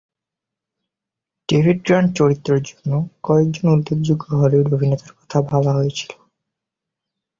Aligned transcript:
David 1.49 1.79
Grant 1.85 2.09
চরিত্রের 2.17 2.61
জন্য 2.63 2.91
কয়েকজন 3.23 3.65
উল্লেখযোগ্য 3.67 4.25
হলিউড 4.35 4.67
অভিনেতার 4.73 5.11
কথা 5.19 5.37
ভাবা 5.49 5.71
হয়েছিল। 5.73 6.11